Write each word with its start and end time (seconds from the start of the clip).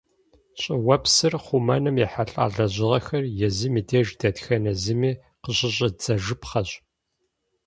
Щӏыуэпсыр 0.61 1.33
хъумэным 1.43 1.95
ехьэлӀа 2.05 2.45
лэжьыгъэхэр 2.53 3.23
езым 3.47 3.73
и 3.79 3.81
деж 3.87 4.07
дэтхэнэ 4.19 4.71
зыми 4.81 5.11
къыщыщӀидзэжыпхъэщ. 5.43 6.69